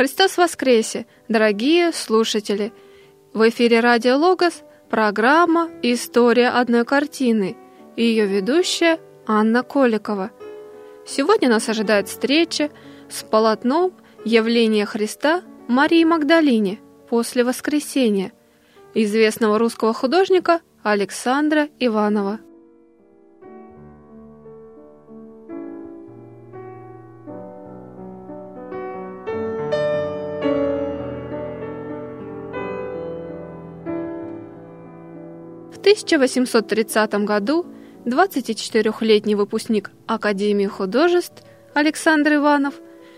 Христос 0.00 0.38
воскресе, 0.38 1.04
дорогие 1.28 1.92
слушатели! 1.92 2.72
В 3.34 3.46
эфире 3.50 3.80
Радио 3.80 4.16
Логос 4.16 4.62
программа 4.88 5.68
«История 5.82 6.48
одной 6.48 6.86
картины» 6.86 7.58
и 7.96 8.04
ее 8.04 8.24
ведущая 8.24 8.98
Анна 9.26 9.62
Коликова. 9.62 10.30
Сегодня 11.06 11.50
нас 11.50 11.68
ожидает 11.68 12.08
встреча 12.08 12.70
с 13.10 13.22
полотном 13.24 13.92
«Явление 14.24 14.86
Христа» 14.86 15.42
Марии 15.68 16.04
Магдалине 16.04 16.80
после 17.10 17.44
воскресения 17.44 18.32
известного 18.94 19.58
русского 19.58 19.92
художника 19.92 20.62
Александра 20.82 21.68
Иванова. 21.78 22.40
1830 35.90 37.12
году 37.24 37.66
24-летний 38.04 39.34
выпускник 39.34 39.90
Академии 40.06 40.68
художеств 40.68 41.42
Александр 41.74 42.34
Иванов 42.34 42.74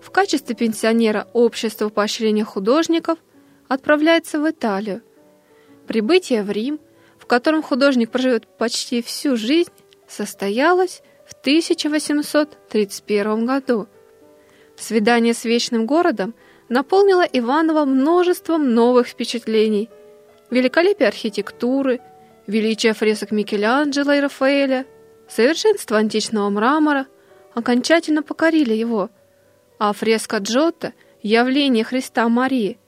в 0.00 0.10
качестве 0.10 0.56
пенсионера 0.56 1.28
Общества 1.34 1.90
поощрения 1.90 2.44
художников 2.44 3.18
отправляется 3.68 4.40
в 4.40 4.48
Италию. 4.48 5.02
Прибытие 5.86 6.42
в 6.42 6.50
Рим, 6.50 6.80
в 7.18 7.26
котором 7.26 7.62
художник 7.62 8.10
проживет 8.10 8.46
почти 8.56 9.02
всю 9.02 9.36
жизнь, 9.36 9.70
состоялось 10.08 11.02
в 11.26 11.34
1831 11.34 13.44
году. 13.44 13.88
Свидание 14.76 15.34
с 15.34 15.44
вечным 15.44 15.84
городом 15.84 16.32
наполнило 16.70 17.26
Иванова 17.30 17.84
множеством 17.84 18.72
новых 18.72 19.08
впечатлений. 19.08 19.90
Великолепие 20.50 21.08
архитектуры– 21.08 22.00
Величие 22.46 22.92
фресок 22.92 23.30
Микеланджело 23.30 24.12
и 24.12 24.20
Рафаэля, 24.20 24.86
совершенство 25.28 25.96
античного 25.96 26.50
мрамора 26.50 27.06
окончательно 27.54 28.22
покорили 28.22 28.74
его, 28.74 29.10
а 29.78 29.92
фреска 29.92 30.38
Джотто 30.38 30.92
«Явление 31.22 31.84
Христа 31.84 32.28
Марии», 32.28 32.78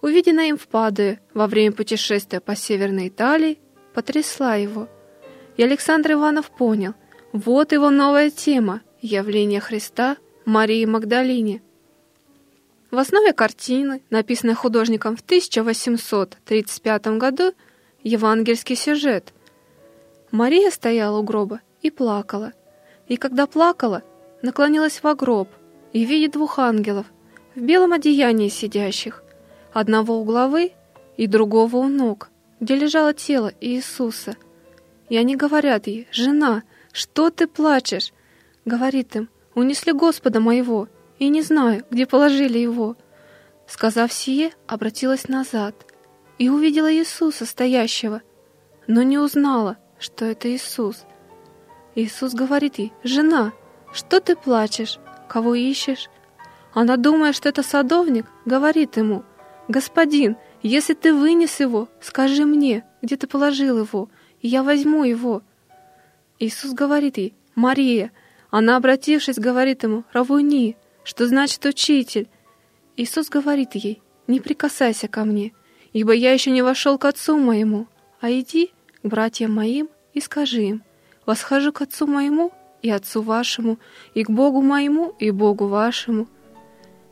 увиденная 0.00 0.48
им 0.48 0.56
в 0.56 0.66
Падуе 0.66 1.20
во 1.34 1.46
время 1.46 1.72
путешествия 1.72 2.40
по 2.40 2.56
Северной 2.56 3.08
Италии, 3.08 3.58
потрясла 3.92 4.54
его. 4.54 4.88
И 5.56 5.62
Александр 5.62 6.12
Иванов 6.12 6.50
понял, 6.50 6.94
вот 7.32 7.72
его 7.72 7.90
новая 7.90 8.30
тема 8.30 8.80
«Явление 9.02 9.60
Христа 9.60 10.16
Марии 10.46 10.84
Магдалине». 10.86 11.60
В 12.90 12.98
основе 12.98 13.32
картины, 13.32 14.02
написанной 14.10 14.54
художником 14.54 15.16
в 15.16 15.20
1835 15.20 17.06
году, 17.18 17.54
евангельский 18.02 18.76
сюжет. 18.76 19.32
Мария 20.30 20.70
стояла 20.70 21.18
у 21.18 21.22
гроба 21.22 21.60
и 21.82 21.90
плакала. 21.90 22.52
И 23.08 23.16
когда 23.16 23.46
плакала, 23.46 24.02
наклонилась 24.42 25.02
во 25.02 25.14
гроб 25.14 25.48
и 25.92 26.04
видит 26.04 26.32
двух 26.32 26.58
ангелов 26.58 27.06
в 27.54 27.60
белом 27.60 27.92
одеянии 27.92 28.48
сидящих, 28.48 29.22
одного 29.72 30.20
у 30.20 30.24
головы 30.24 30.72
и 31.16 31.26
другого 31.26 31.76
у 31.76 31.88
ног, 31.88 32.30
где 32.60 32.74
лежало 32.76 33.12
тело 33.12 33.52
Иисуса. 33.60 34.36
И 35.08 35.16
они 35.16 35.36
говорят 35.36 35.86
ей, 35.86 36.08
«Жена, 36.10 36.62
что 36.92 37.30
ты 37.30 37.46
плачешь?» 37.46 38.12
Говорит 38.64 39.16
им, 39.16 39.28
«Унесли 39.54 39.92
Господа 39.92 40.40
моего, 40.40 40.88
и 41.18 41.28
не 41.28 41.42
знаю, 41.42 41.84
где 41.90 42.06
положили 42.06 42.58
его». 42.58 42.96
Сказав 43.66 44.12
сие, 44.12 44.52
обратилась 44.66 45.28
назад— 45.28 45.74
и 46.42 46.48
увидела 46.48 46.92
Иисуса 46.92 47.46
стоящего, 47.46 48.20
но 48.88 49.02
не 49.02 49.16
узнала, 49.16 49.78
что 50.00 50.24
это 50.24 50.52
Иисус. 50.52 51.04
Иисус 51.94 52.34
говорит 52.34 52.80
ей, 52.80 52.92
«Жена, 53.04 53.52
что 53.92 54.18
ты 54.18 54.34
плачешь? 54.34 54.98
Кого 55.28 55.54
ищешь?» 55.54 56.10
Она, 56.74 56.96
думая, 56.96 57.32
что 57.32 57.48
это 57.48 57.62
садовник, 57.62 58.26
говорит 58.44 58.96
ему, 58.96 59.22
«Господин, 59.68 60.36
если 60.64 60.94
ты 60.94 61.14
вынес 61.14 61.60
его, 61.60 61.88
скажи 62.00 62.44
мне, 62.44 62.84
где 63.02 63.16
ты 63.16 63.28
положил 63.28 63.78
его, 63.78 64.08
и 64.40 64.48
я 64.48 64.64
возьму 64.64 65.04
его». 65.04 65.42
Иисус 66.40 66.72
говорит 66.72 67.18
ей, 67.18 67.36
«Мария». 67.54 68.10
Она, 68.50 68.76
обратившись, 68.78 69.38
говорит 69.38 69.84
ему, 69.84 70.02
«Равуни», 70.12 70.76
что 71.04 71.28
значит 71.28 71.64
«учитель». 71.66 72.28
Иисус 72.96 73.28
говорит 73.28 73.76
ей, 73.76 74.02
«Не 74.26 74.40
прикасайся 74.40 75.06
ко 75.06 75.24
мне, 75.24 75.52
ибо 75.92 76.12
я 76.12 76.32
еще 76.32 76.50
не 76.50 76.62
вошел 76.62 76.98
к 76.98 77.04
отцу 77.04 77.38
моему, 77.38 77.86
а 78.20 78.30
иди 78.30 78.72
к 79.02 79.06
братьям 79.06 79.54
моим 79.54 79.88
и 80.14 80.20
скажи 80.20 80.62
им, 80.62 80.82
восхожу 81.26 81.72
к 81.72 81.82
отцу 81.82 82.06
моему 82.06 82.52
и 82.82 82.90
отцу 82.90 83.22
вашему, 83.22 83.78
и 84.14 84.24
к 84.24 84.30
Богу 84.30 84.60
моему 84.60 85.14
и 85.18 85.30
Богу 85.30 85.66
вашему». 85.66 86.28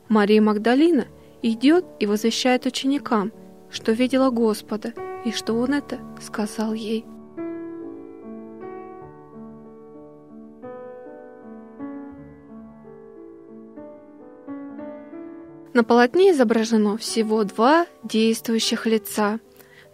Мария 0.09 0.41
Магдалина 0.41 1.07
идет 1.41 1.85
и 1.99 2.05
возвещает 2.05 2.65
ученикам, 2.65 3.31
что 3.69 3.93
видела 3.93 4.29
Господа, 4.29 4.93
и 5.23 5.31
что 5.31 5.53
Он 5.53 5.73
это 5.73 5.99
сказал 6.21 6.73
ей. 6.73 7.05
На 15.73 15.85
полотне 15.85 16.31
изображено 16.31 16.97
всего 16.97 17.43
два 17.45 17.87
действующих 18.03 18.85
лица. 18.85 19.39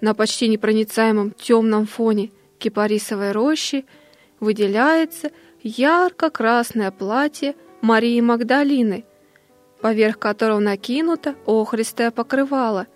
На 0.01 0.15
почти 0.15 0.47
непроницаемом 0.47 1.31
темном 1.31 1.85
фоне 1.85 2.31
кипарисовой 2.57 3.31
рощи 3.31 3.85
выделяется 4.39 5.31
ярко-красное 5.61 6.89
платье 6.91 7.55
Марии 7.81 8.19
Магдалины, 8.21 9.05
поверх 9.81 10.17
которого 10.17 10.59
накинуто 10.59 11.35
охристое 11.45 12.09
покрывало. 12.09 12.88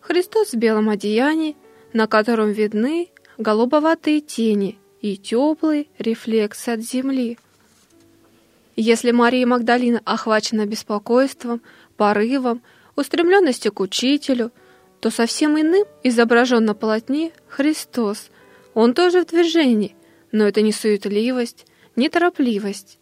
Христос 0.00 0.52
в 0.52 0.56
белом 0.56 0.88
одеянии, 0.88 1.56
на 1.92 2.06
котором 2.06 2.52
видны 2.52 3.10
голубоватые 3.36 4.20
тени 4.20 4.78
и 5.02 5.18
теплые 5.18 5.86
рефлексы 5.98 6.70
от 6.70 6.80
земли. 6.80 7.38
Если 8.76 9.12
Мария 9.12 9.46
Магдалина 9.46 10.00
охвачена 10.04 10.66
беспокойством, 10.66 11.62
порывом, 11.96 12.62
устремленностью 12.96 13.72
к 13.72 13.80
учителю, 13.80 14.52
то 15.00 15.10
совсем 15.10 15.60
иным 15.60 15.84
изображен 16.02 16.64
на 16.64 16.74
полотне 16.74 17.32
Христос. 17.48 18.30
Он 18.74 18.94
тоже 18.94 19.22
в 19.22 19.26
движении, 19.26 19.96
но 20.32 20.44
это 20.44 20.62
не 20.62 20.72
суетливость, 20.72 21.66
не 21.96 22.08
торопливость. 22.08 22.98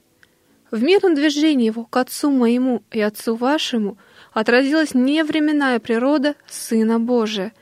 В 0.71 0.83
мирном 0.83 1.15
движении 1.15 1.67
его 1.67 1.85
к 1.85 1.97
Отцу 1.97 2.31
моему 2.31 2.83
и 2.91 3.01
Отцу 3.01 3.35
вашему 3.35 3.99
отразилась 4.33 4.95
невременная 4.95 5.79
природа 5.79 6.35
Сына 6.49 6.99
Божия. 6.99 7.53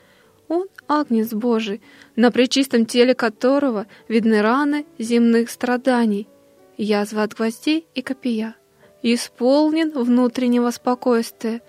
Он— 0.47 0.67
Агнец 0.87 1.33
Божий, 1.33 1.81
на 2.15 2.31
пречистом 2.31 2.85
теле 2.85 3.13
которого 3.13 3.87
видны 4.07 4.41
раны 4.41 4.85
земных 4.97 5.49
страданий, 5.49 6.27
язва 6.77 7.23
от 7.23 7.33
гвоздей 7.33 7.85
и 7.95 8.01
копия 8.01 8.55
исполнен 9.03 9.91
внутреннего 9.91 10.71
спокойствия. 10.71 11.61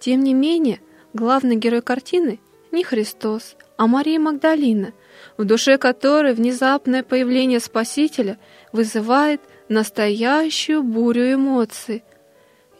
Тем 0.00 0.22
не 0.22 0.34
менее, 0.34 0.80
главный 1.14 1.56
герой 1.56 1.82
картины 1.82 2.40
не 2.72 2.84
Христос, 2.84 3.56
а 3.76 3.86
Мария 3.86 4.18
Магдалина, 4.18 4.92
в 5.36 5.44
душе 5.44 5.78
которой 5.78 6.34
внезапное 6.34 7.02
появление 7.02 7.60
Спасителя 7.60 8.38
вызывает 8.72 9.40
настоящую 9.68 10.82
бурю 10.82 11.34
эмоций. 11.34 12.04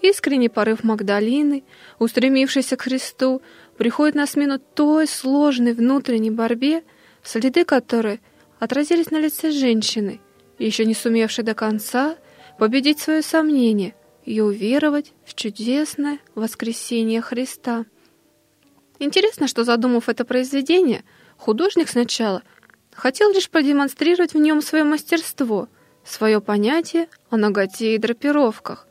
Искренний 0.03 0.51
порыв 0.51 0.85
Магдалины, 0.85 1.65
устремившийся 1.99 2.77
к 2.77 2.83
Христу, 2.83 3.43
приходит 3.77 4.15
на 4.15 4.27
смену 4.27 4.59
той 4.59 5.07
сложной 5.07 5.73
внутренней 5.73 6.31
борьбе, 6.31 6.85
следы 7.23 7.65
которой 7.65 8.21
отразились 8.59 9.11
на 9.11 9.19
лице 9.19 9.51
женщины, 9.51 10.21
еще 10.59 10.85
не 10.85 10.95
сумевшей 10.95 11.45
до 11.45 11.55
конца 11.55 12.17
победить 12.59 13.01
свое 13.01 13.23
сомнение 13.23 13.95
и 14.25 14.41
уверовать 14.41 15.13
в 15.25 15.35
чудесное 15.35 16.19
воскресение 16.35 17.21
Христа. 17.21 17.85
Интересно, 18.99 19.47
что 19.47 19.65
задумав 19.65 20.09
это 20.09 20.25
произведение, 20.25 21.05
художник 21.37 21.89
сначала 21.89 22.43
хотел 22.95 23.31
лишь 23.33 23.51
продемонстрировать 23.51 24.33
в 24.33 24.39
нем 24.39 24.63
свое 24.63 24.85
мастерство, 24.85 25.69
свое 26.05 26.41
понятие 26.41 27.09
о 27.31 27.37
ноготе 27.37 27.95
и 27.95 27.99
драпировках. 27.99 28.89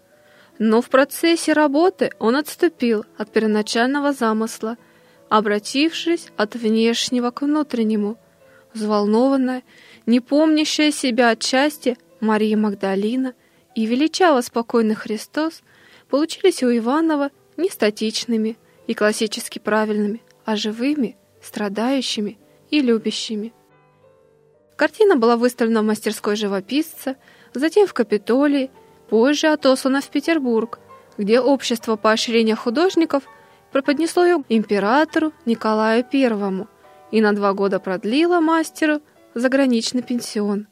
Но 0.58 0.82
в 0.82 0.90
процессе 0.90 1.54
работы 1.54 2.12
он 2.20 2.36
отступил 2.36 3.04
от 3.18 3.32
первоначального 3.32 4.14
замысла, 4.14 4.78
обратившись 5.28 6.30
от 6.38 6.56
внешнего 6.56 7.32
к 7.32 7.42
внутреннему. 7.42 8.18
Взволнованная, 8.74 9.64
не 10.06 10.20
помнящая 10.20 10.92
себя 10.92 11.30
отчасти, 11.30 11.98
Мария 12.22 12.56
Магдалина– 12.56 13.34
и 13.76 13.86
величаво 13.86 14.42
спокойный 14.42 14.96
Христос 14.96 15.62
получились 16.10 16.64
у 16.64 16.76
Иванова 16.76 17.30
не 17.58 17.70
статичными 17.70 18.58
и 18.88 18.94
классически 18.94 19.60
правильными, 19.60 20.22
а 20.46 20.56
живыми, 20.56 21.18
страдающими 21.42 22.38
и 22.72 22.80
любящими. 22.80 23.54
Картина 24.76 25.16
была 25.16 25.38
выставлена 25.38 25.82
в 25.82 25.86
мастерской 25.86 26.36
живописца, 26.36 27.18
затем 27.54 27.88
в 27.88 27.94
Капитолии, 27.94 28.72
позже 29.10 29.48
отослана 29.48 30.02
в 30.02 30.10
Петербург, 30.10 30.80
где 31.18 31.40
общество 31.40 31.96
поощрения 31.96 32.56
художников 32.56 33.24
преподнесло 33.72 34.26
ее 34.26 34.44
императору 34.50 35.32
Николаю 35.46 36.04
I 36.12 36.68
и 37.12 37.22
на 37.22 37.34
два 37.34 37.54
года 37.54 37.80
продлило 37.80 38.40
мастеру 38.40 39.02
заграничный 39.34 40.02
пенсион. 40.02 40.68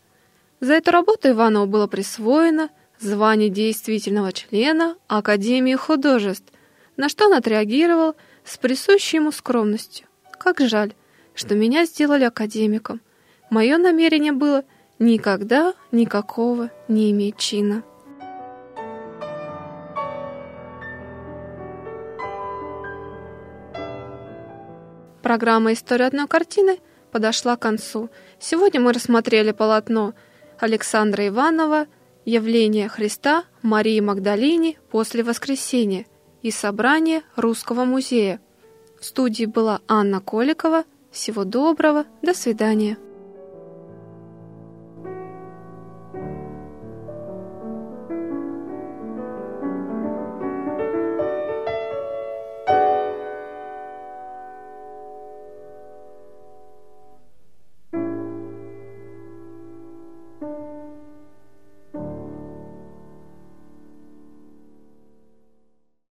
За 0.59 0.73
эту 0.73 0.91
работу 0.91 1.29
Иванову 1.29 1.67
было 1.67 1.88
присвоено 1.88 2.69
звание 3.03 3.50
действительного 3.50 4.31
члена 4.31 4.95
Академии 5.07 5.75
художеств, 5.75 6.51
на 6.97 7.09
что 7.09 7.25
он 7.25 7.33
отреагировал 7.33 8.15
с 8.44 8.57
присущей 8.57 9.17
ему 9.17 9.31
скромностью. 9.31 10.07
Как 10.39 10.59
жаль, 10.59 10.94
что 11.35 11.55
меня 11.55 11.85
сделали 11.85 12.23
академиком. 12.23 13.01
Мое 13.50 13.77
намерение 13.77 14.31
было 14.31 14.63
никогда 15.00 15.73
никакого 15.91 16.71
не 16.88 17.11
иметь 17.11 17.38
чина. 17.38 17.83
Программа 25.21 25.71
«История 25.73 26.07
одной 26.07 26.27
картины» 26.27 26.79
подошла 27.11 27.55
к 27.55 27.61
концу. 27.61 28.09
Сегодня 28.39 28.81
мы 28.81 28.91
рассмотрели 28.91 29.51
полотно 29.51 30.13
Александра 30.59 31.25
Иванова 31.27 31.88
«Явление 32.25 32.89
Христа 32.89 33.45
Марии 33.61 33.99
Магдалине 33.99 34.77
после 34.91 35.23
воскресения» 35.23 36.05
из 36.43 36.57
собрания 36.57 37.23
Русского 37.35 37.85
музея. 37.85 38.39
В 38.99 39.05
студии 39.05 39.45
была 39.45 39.81
Анна 39.87 40.19
Коликова. 40.19 40.83
Всего 41.09 41.45
доброго, 41.45 42.05
до 42.21 42.33
свидания. 42.33 42.97